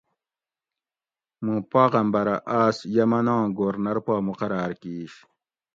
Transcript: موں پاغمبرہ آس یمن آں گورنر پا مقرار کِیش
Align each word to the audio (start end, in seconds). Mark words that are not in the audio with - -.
موں 1.43 1.59
پاغمبرہ 1.71 2.35
آس 2.61 2.77
یمن 2.95 3.27
آں 3.35 3.43
گورنر 3.57 3.97
پا 4.05 4.15
مقرار 4.27 4.71
کِیش 4.81 5.13